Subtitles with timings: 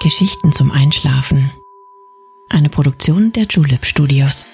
[0.00, 1.50] Geschichten zum Einschlafen.
[2.48, 4.46] Eine Produktion der Julep Studios.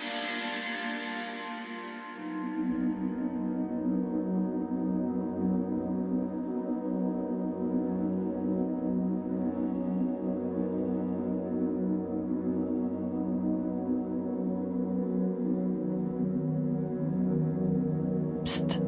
[18.45, 18.80] Psst.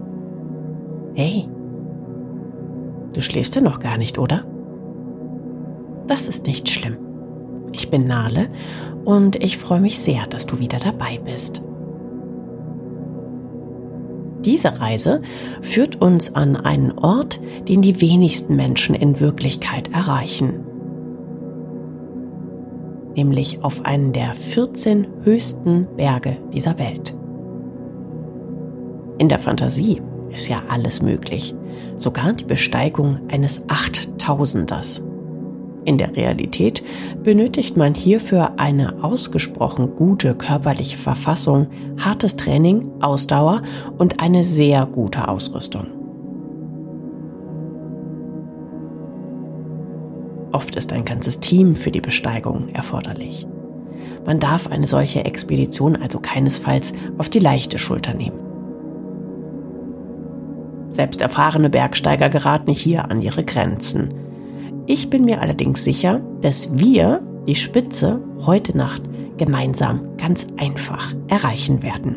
[1.14, 1.48] Hey.
[3.12, 4.44] Du schläfst ja noch gar nicht, oder?
[6.10, 6.96] Das ist nicht schlimm.
[7.70, 8.48] Ich bin Nale
[9.04, 11.62] und ich freue mich sehr, dass du wieder dabei bist.
[14.44, 15.22] Diese Reise
[15.62, 20.64] führt uns an einen Ort, den die wenigsten Menschen in Wirklichkeit erreichen.
[23.14, 27.16] Nämlich auf einen der 14 höchsten Berge dieser Welt.
[29.18, 31.54] In der Fantasie ist ja alles möglich,
[31.98, 35.04] sogar die Besteigung eines Achttausenders.
[35.84, 36.82] In der Realität
[37.22, 43.62] benötigt man hierfür eine ausgesprochen gute körperliche Verfassung, hartes Training, Ausdauer
[43.96, 45.86] und eine sehr gute Ausrüstung.
[50.52, 53.46] Oft ist ein ganzes Team für die Besteigung erforderlich.
[54.26, 58.38] Man darf eine solche Expedition also keinesfalls auf die leichte Schulter nehmen.
[60.90, 64.12] Selbst erfahrene Bergsteiger geraten hier an ihre Grenzen.
[64.92, 69.02] Ich bin mir allerdings sicher, dass wir die Spitze heute Nacht
[69.38, 72.16] gemeinsam ganz einfach erreichen werden.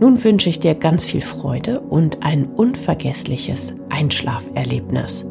[0.00, 5.29] Nun wünsche ich dir ganz viel Freude und ein unvergessliches Einschlaferlebnis.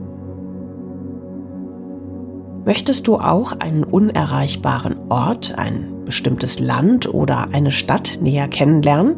[2.69, 9.15] Möchtest du auch einen unerreichbaren Ort, ein bestimmtes Land oder eine Stadt näher kennenlernen?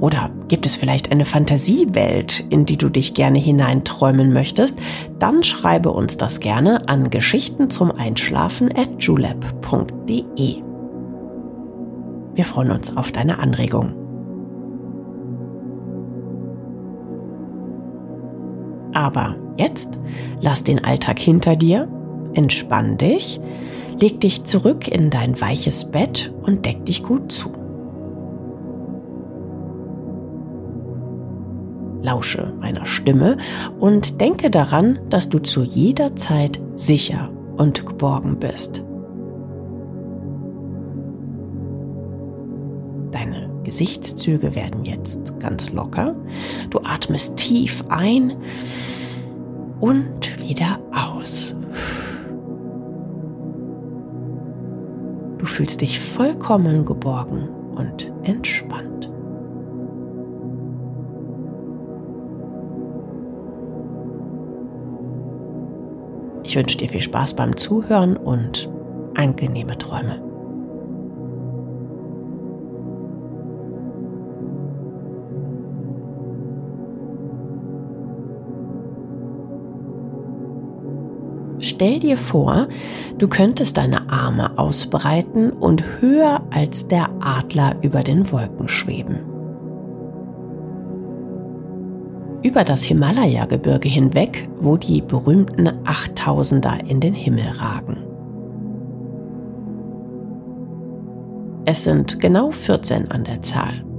[0.00, 4.76] Oder gibt es vielleicht eine Fantasiewelt, in die du dich gerne hineinträumen möchtest?
[5.20, 10.56] Dann schreibe uns das gerne an Geschichten zum Einschlafen at julep.de.
[12.34, 13.94] Wir freuen uns auf deine Anregung.
[18.92, 19.96] Aber jetzt
[20.40, 21.88] lass den Alltag hinter dir
[22.34, 23.40] Entspann dich,
[24.00, 27.52] leg dich zurück in dein weiches Bett und deck dich gut zu.
[32.02, 33.36] Lausche meiner Stimme
[33.78, 38.82] und denke daran, dass du zu jeder Zeit sicher und geborgen bist.
[43.12, 46.14] Deine Gesichtszüge werden jetzt ganz locker.
[46.70, 48.36] Du atmest tief ein
[49.80, 51.54] und wieder aus.
[55.50, 59.10] Fühlst dich vollkommen geborgen und entspannt.
[66.42, 68.68] Ich wünsche dir viel Spaß beim Zuhören und
[69.14, 70.29] angenehme Träume.
[81.80, 82.68] Stell dir vor,
[83.16, 89.20] du könntest deine Arme ausbreiten und höher als der Adler über den Wolken schweben.
[92.42, 97.96] Über das Himalaya-Gebirge hinweg, wo die berühmten Achttausender in den Himmel ragen.
[101.64, 103.89] Es sind genau 14 an der Zahl.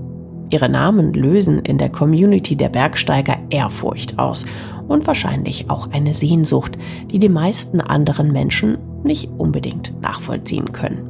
[0.51, 4.45] Ihre Namen lösen in der Community der Bergsteiger Ehrfurcht aus
[4.87, 6.77] und wahrscheinlich auch eine Sehnsucht,
[7.09, 11.07] die die meisten anderen Menschen nicht unbedingt nachvollziehen können.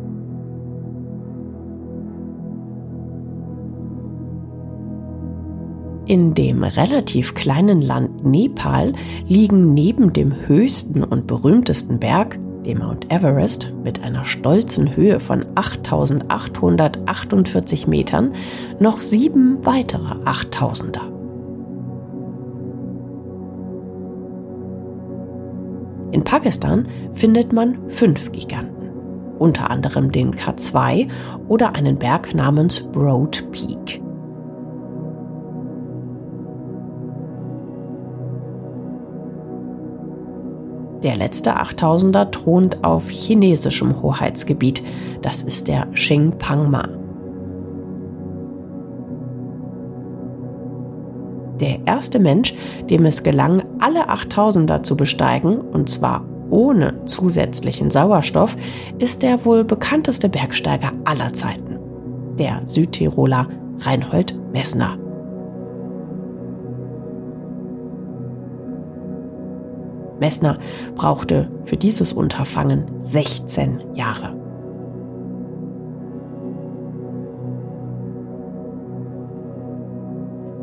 [6.06, 8.94] In dem relativ kleinen Land Nepal
[9.28, 12.38] liegen neben dem höchsten und berühmtesten Berg
[12.72, 18.34] dem Mount Everest mit einer stolzen Höhe von 8848 Metern,
[18.80, 21.02] noch sieben weitere 8000er.
[26.12, 28.90] In Pakistan findet man fünf Giganten,
[29.38, 31.10] unter anderem den K2
[31.48, 34.02] oder einen Berg namens Broad Peak.
[41.04, 44.84] Der letzte 8000er thront auf chinesischem Hoheitsgebiet.
[45.22, 46.88] Das ist der Xingpangma.
[51.60, 52.56] Der erste Mensch,
[52.90, 58.58] dem es gelang, alle 8000er zu besteigen, und zwar ohne zusätzlichen Sauerstoff,
[58.98, 61.78] ist der wohl bekannteste Bergsteiger aller Zeiten.
[62.42, 63.48] der Südtiroler
[63.80, 64.98] Reinhold Messner.
[70.22, 70.58] Messner
[70.96, 74.34] brauchte für dieses Unterfangen 16 Jahre.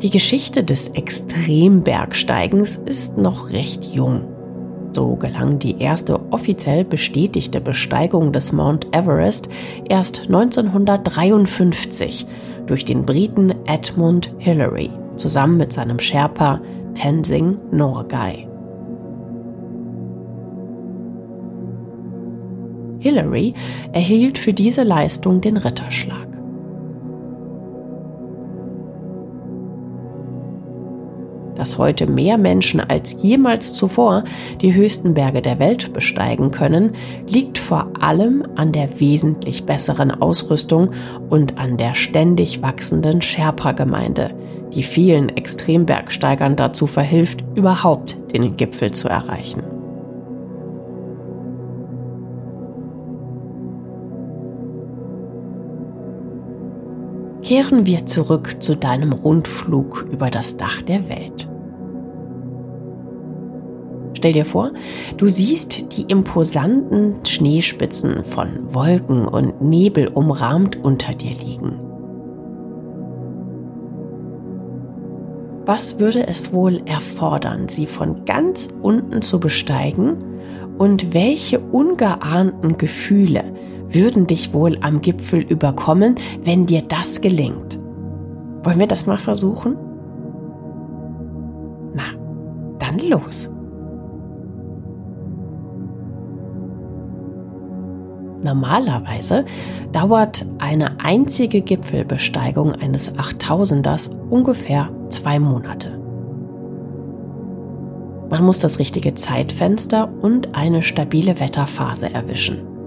[0.01, 4.21] Die Geschichte des Extrembergsteigens ist noch recht jung.
[4.91, 9.49] So gelang die erste offiziell bestätigte Besteigung des Mount Everest
[9.87, 12.25] erst 1953
[12.65, 16.61] durch den Briten Edmund Hillary zusammen mit seinem Sherpa
[16.95, 18.48] Tenzing Norgay.
[22.99, 23.53] Hillary
[23.93, 26.29] erhielt für diese Leistung den Ritterschlag.
[31.59, 34.23] dass heute mehr Menschen als jemals zuvor
[34.61, 36.93] die höchsten Berge der Welt besteigen können,
[37.27, 40.91] liegt vor allem an der wesentlich besseren Ausrüstung
[41.29, 44.31] und an der ständig wachsenden Sherpa-Gemeinde,
[44.73, 49.68] die vielen Extrembergsteigern dazu verhilft, überhaupt den Gipfel zu erreichen.
[57.49, 61.49] Kehren wir zurück zu deinem Rundflug über das Dach der Welt.
[64.13, 64.71] Stell dir vor,
[65.17, 71.79] du siehst die imposanten Schneespitzen von Wolken und Nebel umrahmt unter dir liegen.
[75.65, 80.17] Was würde es wohl erfordern, sie von ganz unten zu besteigen?
[80.77, 83.43] Und welche ungeahnten Gefühle
[83.91, 87.79] würden dich wohl am Gipfel überkommen, wenn dir das gelingt?
[88.63, 89.75] Wollen wir das mal versuchen?
[91.93, 92.03] Na,
[92.77, 93.49] dann los!
[98.41, 99.45] Normalerweise
[99.91, 105.99] dauert eine einzige Gipfelbesteigung eines 8000ers ungefähr zwei Monate.
[108.29, 112.78] Man muss das richtige Zeitfenster und eine stabile Wetterphase erwischen.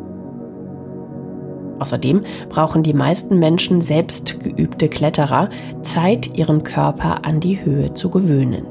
[1.79, 5.51] Außerdem brauchen die meisten Menschen selbst geübte Kletterer
[5.83, 8.67] Zeit, ihren Körper an die Höhe zu gewöhnen.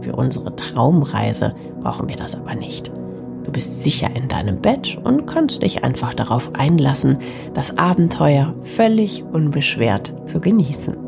[0.00, 2.92] Für unsere Traumreise brauchen wir das aber nicht.
[3.44, 7.18] Du bist sicher in deinem Bett und kannst dich einfach darauf einlassen,
[7.54, 11.07] das Abenteuer völlig unbeschwert zu genießen.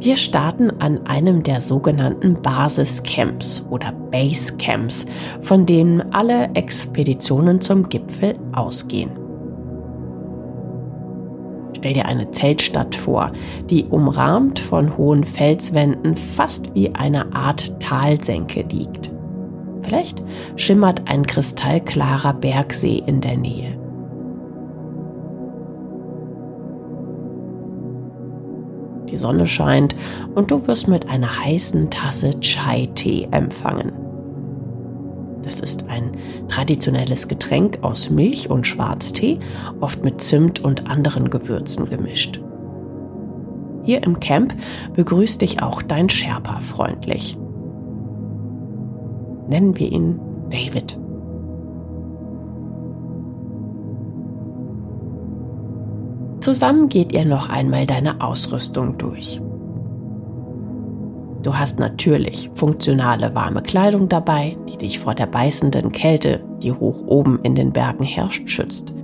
[0.00, 5.06] Wir starten an einem der sogenannten Basiscamps oder Basecamps,
[5.40, 9.10] von denen alle Expeditionen zum Gipfel ausgehen.
[11.76, 13.32] Stell dir eine Zeltstadt vor,
[13.70, 19.12] die umrahmt von hohen Felswänden fast wie eine Art Talsenke liegt.
[19.82, 20.22] Vielleicht
[20.56, 23.77] schimmert ein kristallklarer Bergsee in der Nähe.
[29.18, 29.96] Die Sonne scheint
[30.36, 33.90] und du wirst mit einer heißen Tasse Chai-Tee empfangen.
[35.42, 36.12] Das ist ein
[36.46, 39.40] traditionelles Getränk aus Milch und Schwarztee,
[39.80, 42.40] oft mit Zimt und anderen Gewürzen gemischt.
[43.82, 44.54] Hier im Camp
[44.94, 47.36] begrüßt dich auch dein Sherpa freundlich.
[49.48, 50.20] Nennen wir ihn
[50.50, 50.96] David.
[56.48, 59.38] Zusammen geht ihr noch einmal deine Ausrüstung durch.
[61.42, 67.02] Du hast natürlich funktionale warme Kleidung dabei, die dich vor der beißenden Kälte, die hoch
[67.06, 68.94] oben in den Bergen herrscht, schützt.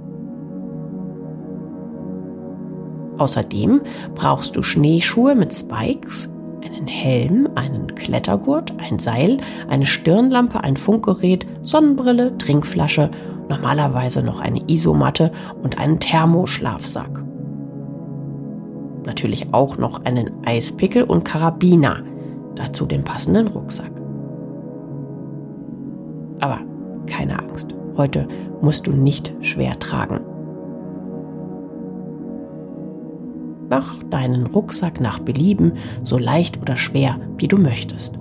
[3.18, 3.82] Außerdem
[4.14, 6.34] brauchst du Schneeschuhe mit Spikes,
[6.64, 9.36] einen Helm, einen Klettergurt, ein Seil,
[9.68, 13.10] eine Stirnlampe, ein Funkgerät, Sonnenbrille, Trinkflasche,
[13.50, 15.30] normalerweise noch eine Isomatte
[15.62, 17.23] und einen Thermoschlafsack.
[19.04, 22.02] Natürlich auch noch einen Eispickel und Karabiner–
[22.54, 23.90] dazu den passenden Rucksack.
[26.40, 26.60] Aber
[27.06, 28.26] keine Angst, heute
[28.60, 30.20] musst du nicht schwer tragen.
[33.70, 35.72] Mach deinen Rucksack nach Belieben
[36.04, 38.18] so leicht oder schwer, wie du möchtest.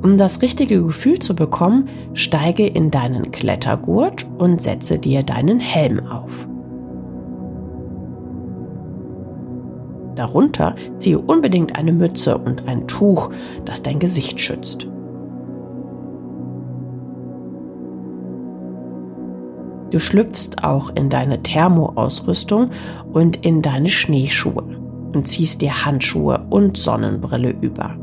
[0.00, 6.06] Um das richtige Gefühl zu bekommen, steige in deinen Klettergurt und setze dir deinen Helm
[6.06, 6.48] auf.
[10.18, 13.30] Darunter ziehe unbedingt eine Mütze und ein Tuch,
[13.64, 14.88] das dein Gesicht schützt.
[19.90, 22.70] Du schlüpfst auch in deine Thermoausrüstung
[23.12, 24.64] und in deine Schneeschuhe
[25.14, 27.96] und ziehst dir Handschuhe und Sonnenbrille über.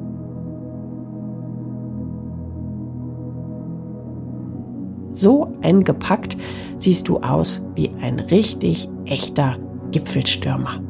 [5.11, 6.37] So eingepackt
[6.77, 9.57] siehst du aus wie ein richtig echter
[9.91, 10.81] Gipfelstürmer.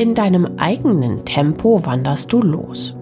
[0.00, 2.96] In deinem eigenen Tempo wanderst du los.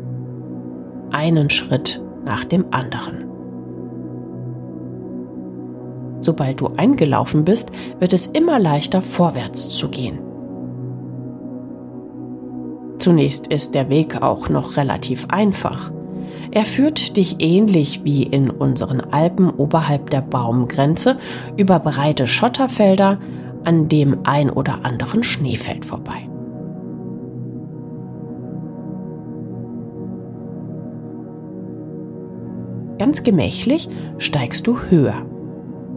[1.12, 3.24] Einen Schritt nach dem anderen.
[6.18, 10.18] Sobald du eingelaufen bist, wird es immer leichter vorwärts zu gehen.
[12.98, 15.92] Zunächst ist der Weg auch noch relativ einfach.
[16.50, 21.16] Er führt dich ähnlich wie in unseren Alpen oberhalb der Baumgrenze
[21.56, 23.20] über breite Schotterfelder
[23.62, 26.28] an dem ein oder anderen Schneefeld vorbei.
[32.98, 33.88] Ganz gemächlich
[34.18, 35.14] steigst du höher.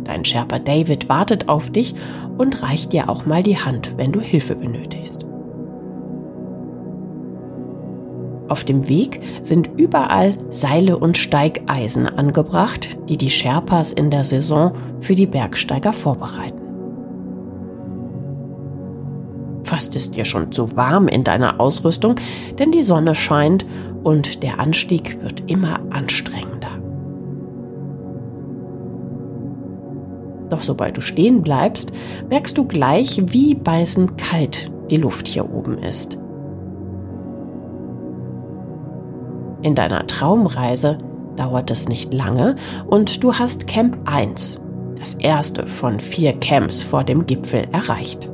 [0.04, 1.96] Dein Sherpa David wartet auf dich
[2.38, 5.26] und reicht dir auch mal die Hand, wenn du Hilfe benötigst.
[8.48, 14.74] Auf dem Weg sind überall Seile und Steigeisen angebracht, die die Sherpas in der Saison
[15.00, 16.62] für die Bergsteiger vorbereiten.
[19.64, 22.16] Fast ist dir schon zu warm in deiner Ausrüstung,
[22.60, 23.66] denn die Sonne scheint
[24.04, 26.51] und der Anstieg wird immer anstrengender.
[30.52, 31.94] Doch sobald du stehen bleibst,
[32.30, 36.20] merkst du gleich, wie beißend kalt die Luft hier oben ist.
[39.62, 40.98] In deiner Traumreise
[41.38, 44.62] dauert es nicht lange und du hast Camp 1,
[45.00, 48.30] das erste von vier Camps vor dem Gipfel, erreicht.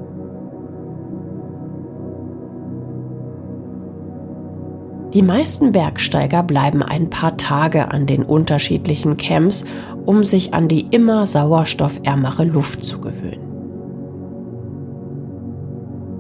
[5.14, 9.66] Die meisten Bergsteiger bleiben ein paar Tage an den unterschiedlichen Camps,
[10.08, 13.46] um sich an die immer sauerstoffärmere Luft zu gewöhnen.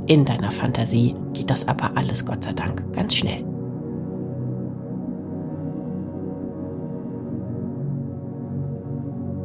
[0.08, 3.46] In deiner Fantasie geht das aber alles Gott sei Dank ganz schnell.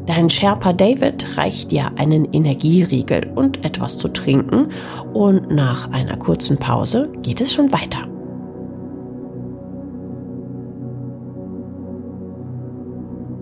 [0.06, 4.70] Dein Sherpa David reicht dir einen Energieriegel und etwas zu trinken
[5.12, 8.11] und nach einer kurzen Pause geht es schon weiter.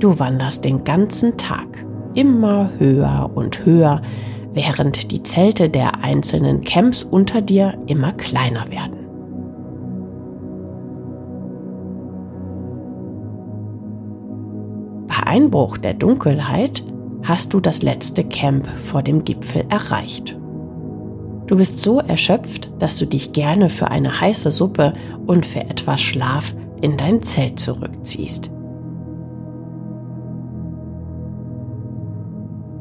[0.00, 4.02] Du wanderst den ganzen Tag immer höher und höher,
[4.52, 9.00] während die Zelte der einzelnen Camps unter dir immer kleiner werden.
[15.30, 16.82] Einbruch der Dunkelheit
[17.22, 20.36] hast du das letzte Camp vor dem Gipfel erreicht.
[21.46, 24.92] Du bist so erschöpft, dass du dich gerne für eine heiße Suppe
[25.28, 28.50] und für etwas Schlaf in dein Zelt zurückziehst.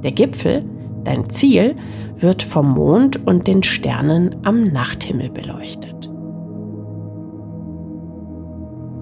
[0.03, 0.63] Der Gipfel,
[1.03, 1.75] dein Ziel,
[2.17, 6.09] wird vom Mond und den Sternen am Nachthimmel beleuchtet.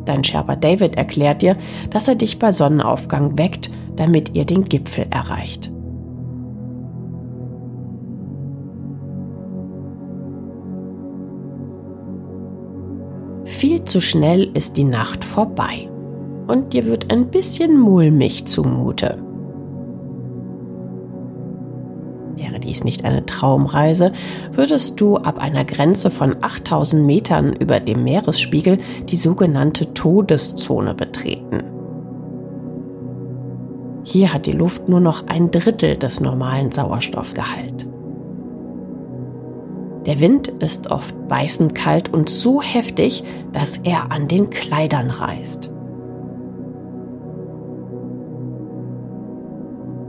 [0.06, 1.58] Dein Sherpa David erklärt dir,
[1.90, 5.72] dass er dich bei Sonnenaufgang weckt, damit ihr den Gipfel erreicht.
[13.44, 15.90] Viel zu schnell ist die Nacht vorbei
[16.48, 19.27] und dir wird ein bisschen mulmig zumute.
[22.68, 24.12] Dies nicht eine Traumreise,
[24.52, 28.78] würdest du ab einer Grenze von 8000 Metern über dem Meeresspiegel
[29.10, 31.64] die sogenannte Todeszone betreten.
[34.04, 37.88] Hier hat die Luft nur noch ein Drittel des normalen Sauerstoffgehalt.
[40.06, 45.74] Der Wind ist oft beißend kalt und so heftig, dass er an den Kleidern reißt.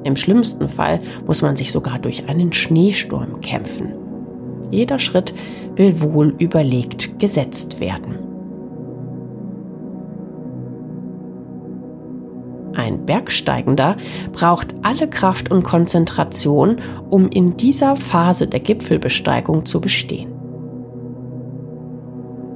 [0.09, 3.93] Im schlimmsten Fall muss man sich sogar durch einen Schneesturm kämpfen.
[4.71, 5.35] Jeder Schritt
[5.77, 8.15] will wohl überlegt gesetzt werden.
[12.75, 13.99] Ein Bergsteigender
[14.33, 16.77] braucht alle Kraft und Konzentration,
[17.11, 20.38] um in dieser Phase der Gipfelbesteigung zu bestehen.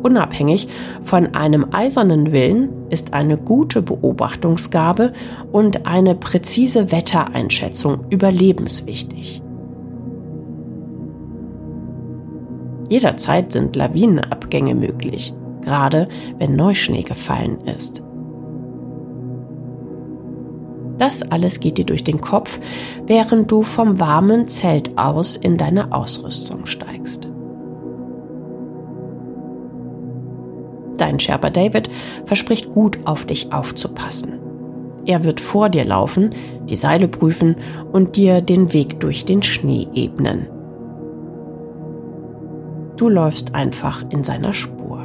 [0.03, 0.69] Unabhängig
[1.03, 5.13] von einem eisernen Willen ist eine gute Beobachtungsgabe
[5.53, 9.43] und eine präzise Wettereinschätzung überlebenswichtig.
[12.89, 15.33] Jederzeit sind Lawinenabgänge möglich,
[15.63, 18.03] gerade wenn Neuschnee gefallen ist.
[20.99, 22.61] Das alles geht dir durch den Kopf,
[23.07, 27.32] während du vom warmen Zelt aus in deine Ausrüstung steigst.
[31.03, 31.91] dein Sherpa David
[32.25, 34.39] verspricht gut auf dich aufzupassen.
[35.05, 36.31] Er wird vor dir laufen,
[36.69, 37.57] die Seile prüfen
[37.91, 40.47] und dir den Weg durch den Schnee ebnen.
[42.97, 45.01] Du läufst einfach in seiner Spur.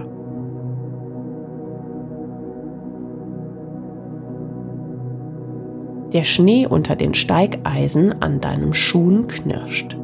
[6.13, 9.97] Der Schnee unter den Steigeisen an deinem Schuhen knirscht.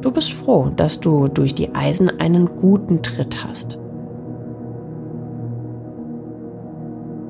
[0.00, 3.78] Du bist froh, dass du durch die Eisen einen guten Tritt hast.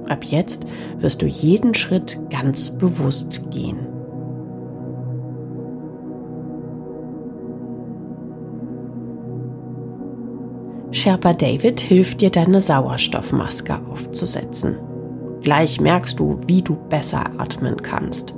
[0.09, 0.67] Ab jetzt
[0.99, 3.87] wirst du jeden Schritt ganz bewusst gehen.
[10.91, 14.77] Sherpa David hilft dir, deine Sauerstoffmaske aufzusetzen.
[15.43, 18.38] Gleich merkst du, wie du besser atmen kannst.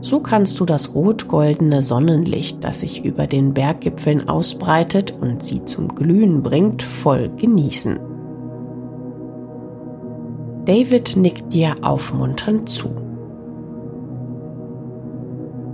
[0.00, 5.94] So kannst du das rot-goldene Sonnenlicht, das sich über den Berggipfeln ausbreitet und sie zum
[5.94, 7.98] Glühen bringt, voll genießen.
[10.64, 12.90] David nickt dir aufmunternd zu.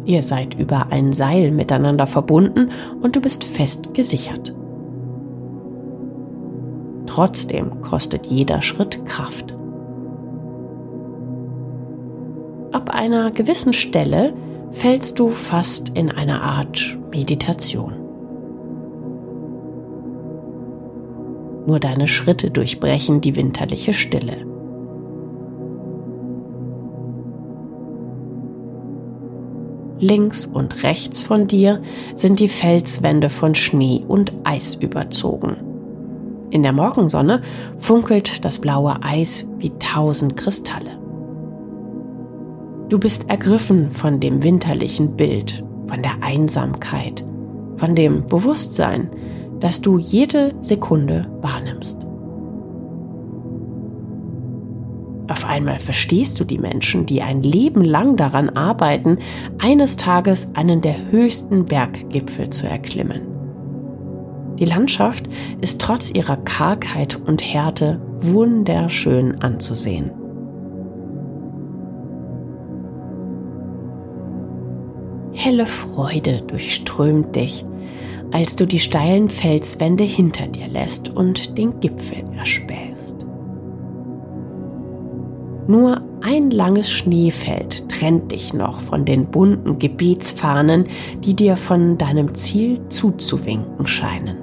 [0.05, 2.71] Ihr seid über ein Seil miteinander verbunden
[3.03, 4.55] und du bist fest gesichert.
[7.07, 9.52] Trotzdem kostet jeder Schritt Kraft.
[12.73, 14.33] Ab einer gewissen Stelle
[14.71, 17.93] fällst du fast in eine Art Meditation.
[21.67, 24.47] Nur deine Schritte durchbrechen die winterliche Stille.
[30.01, 31.83] Links und rechts von dir
[32.15, 35.59] sind die Felswände von Schnee und Eis überzogen.
[36.51, 37.43] In der Morgensonne
[37.77, 41.02] funkelt das blaue Eis wie tausend Kristalle.
[42.93, 47.25] Du bist ergriffen von dem winterlichen Bild, von der Einsamkeit,
[47.77, 49.09] von dem Bewusstsein,
[49.61, 51.99] dass du jede Sekunde wahrnimmst.
[55.27, 59.17] Auf einmal verstehst du die Menschen, die ein Leben lang daran arbeiten,
[59.59, 63.23] eines Tages einen der höchsten Berggipfel zu erklimmen.
[64.59, 65.31] Die Landschaft
[65.63, 70.11] ist trotz ihrer Kargheit und Härte wunderschön anzusehen.
[75.45, 77.65] Helle Freude durchströmt dich,
[78.31, 83.27] als du die steilen Felswände hinter dir lässt und den Gipfel erspähst.
[85.67, 90.85] Nur ein langes Schneefeld trennt dich noch von den bunten Gebetsfahnen,
[91.25, 94.37] die dir von deinem Ziel zuzuwinken scheinen.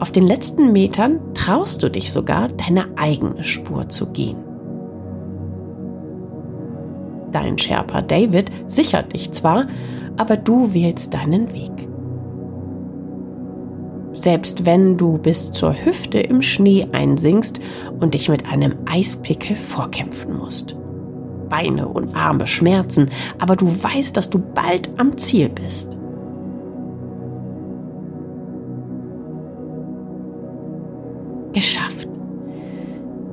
[0.00, 4.47] Auf den letzten Metern traust du dich sogar, deine eigene Spur zu gehen.
[7.32, 9.66] Dein Sherpa David sichert dich zwar,
[10.16, 11.88] aber du wählst deinen Weg
[14.18, 17.60] selbst wenn du bis zur Hüfte im Schnee einsinkst
[18.00, 20.76] und dich mit einem Eispickel vorkämpfen musst.
[21.48, 25.90] Beine und Arme schmerzen, aber du weißt, dass du bald am Ziel bist.
[31.52, 32.08] Geschafft.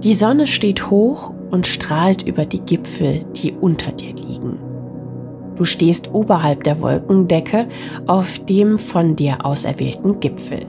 [0.04, 4.60] Die Sonne steht hoch und strahlt über die Gipfel, die unter dir liegen.
[5.56, 7.70] Du stehst oberhalb der Wolkendecke
[8.08, 10.66] auf dem von dir auserwählten Gipfel.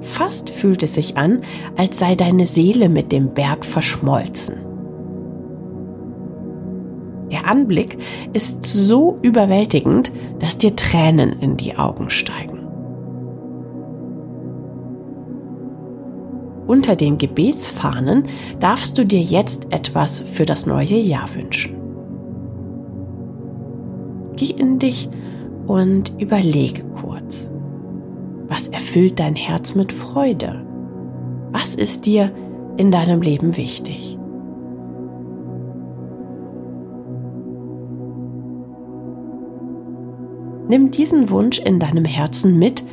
[0.00, 1.42] Fast fühlt es sich an,
[1.76, 4.56] als sei deine Seele mit dem Berg verschmolzen.
[7.30, 7.98] Der Anblick
[8.32, 12.57] ist so überwältigend, dass dir Tränen in die Augen steigen.
[16.68, 18.24] Unter den Gebetsfahnen
[18.60, 21.74] darfst du dir jetzt etwas für das neue Jahr wünschen.
[24.36, 25.08] Geh in dich
[25.66, 27.50] und überlege kurz.
[28.48, 30.62] Was erfüllt dein Herz mit Freude?
[31.52, 32.30] Was ist dir
[32.76, 34.18] in deinem Leben wichtig?
[40.68, 42.84] Nimm diesen Wunsch in deinem Herzen mit,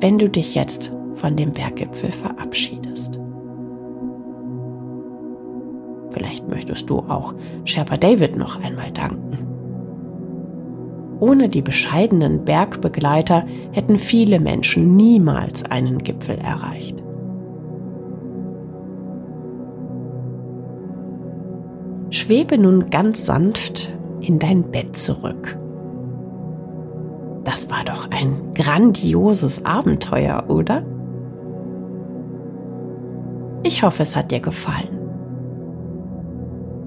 [0.00, 0.92] wenn du dich jetzt
[1.22, 3.20] von dem Berggipfel verabschiedest.
[6.10, 9.38] Vielleicht möchtest du auch Sherpa David noch einmal danken.
[11.20, 17.00] Ohne die bescheidenen Bergbegleiter hätten viele Menschen niemals einen Gipfel erreicht.
[22.10, 25.56] Schwebe nun ganz sanft in dein Bett zurück.
[27.44, 30.82] Das war doch ein grandioses Abenteuer, oder?
[33.72, 34.98] Ich hoffe, es hat dir gefallen.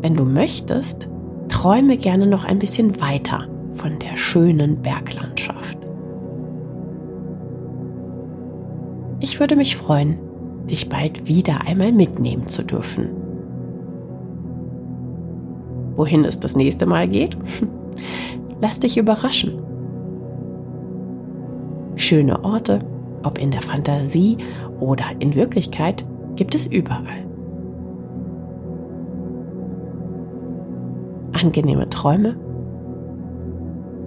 [0.01, 1.09] Wenn du möchtest,
[1.49, 5.79] träume gerne noch ein bisschen weiter von der schönen Berglandschaft.
[9.19, 10.19] Ich würde mich freuen,
[10.69, 13.09] dich bald wieder einmal mitnehmen zu dürfen.
[15.95, 17.35] Wohin es das nächste Mal geht?
[18.61, 19.57] Lass dich überraschen.
[21.95, 22.77] Schöne Orte,
[23.23, 24.37] ob in der Fantasie
[24.79, 27.25] oder in Wirklichkeit, gibt es überall.
[31.33, 32.35] Angenehme Träume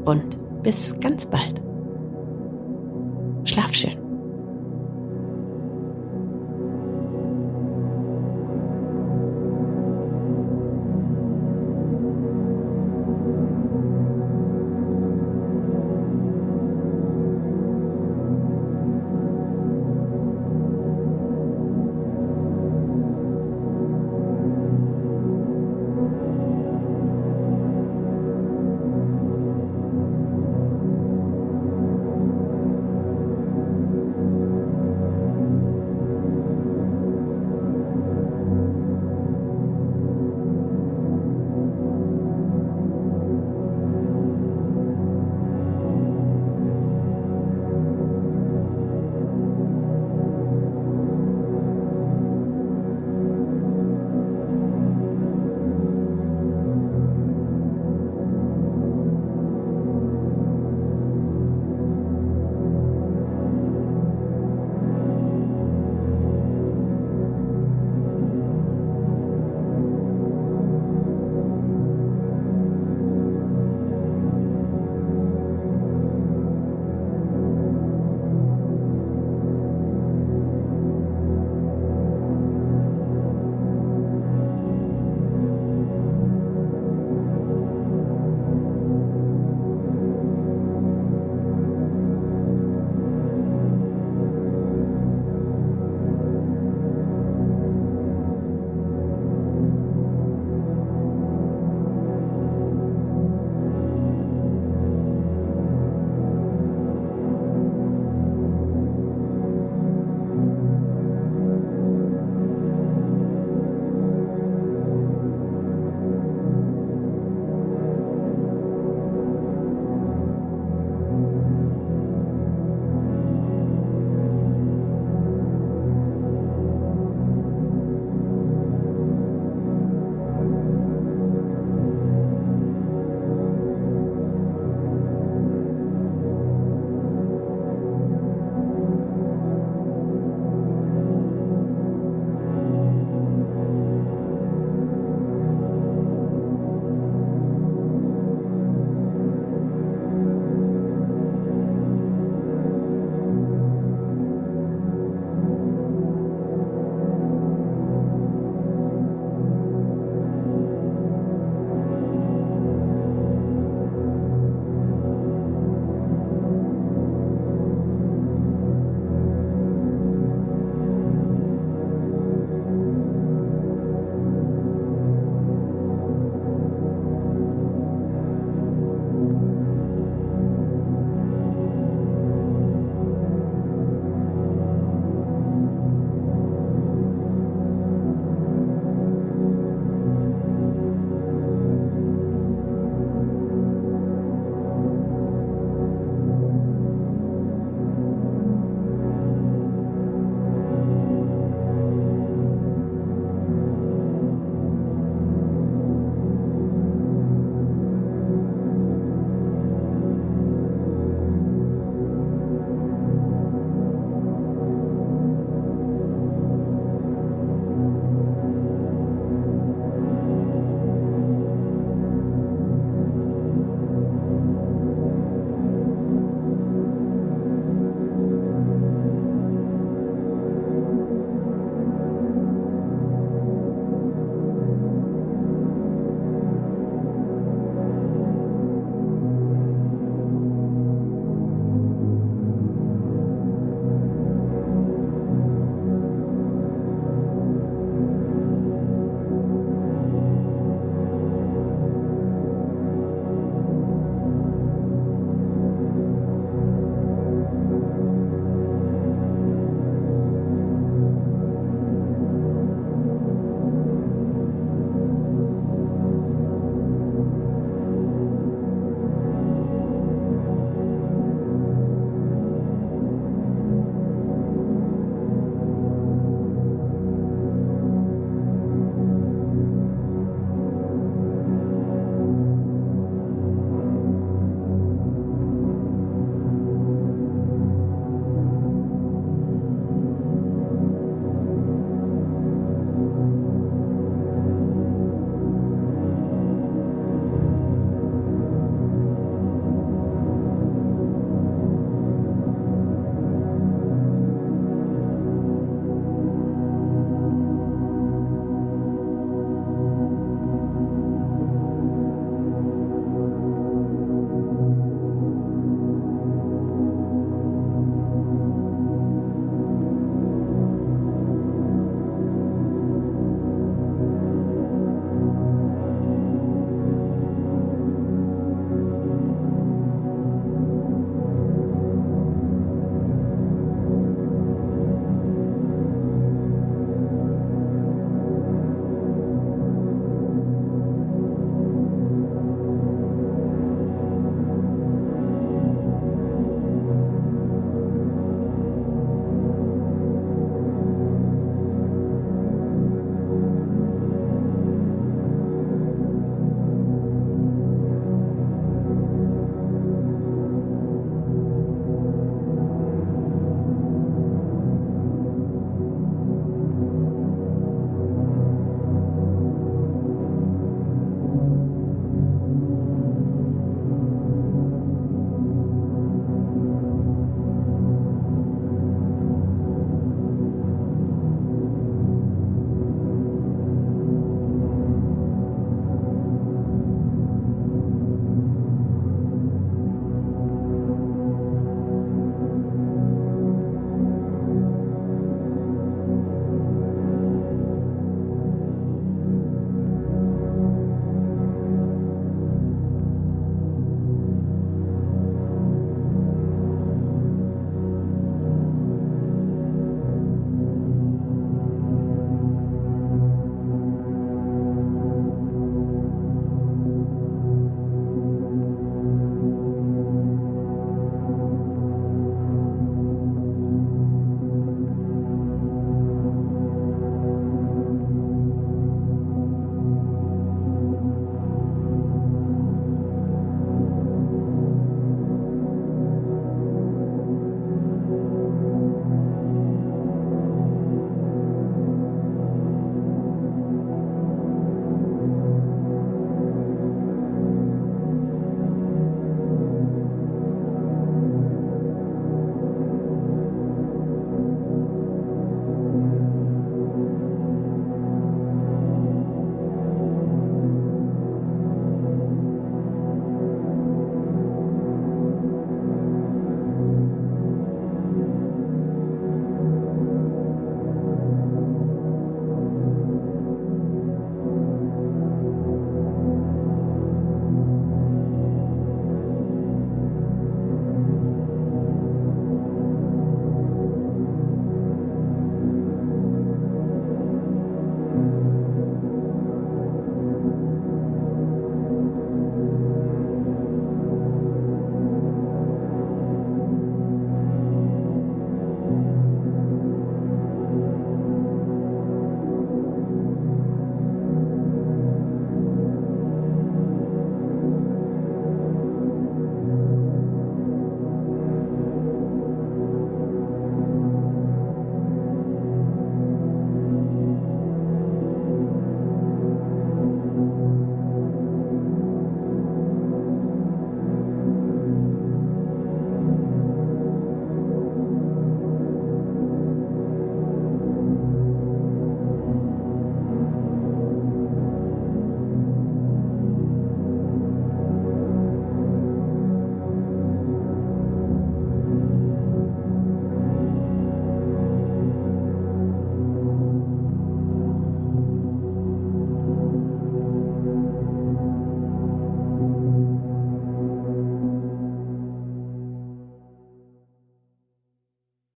[0.04, 1.60] und bis ganz bald.
[3.44, 4.07] Schlaf schön.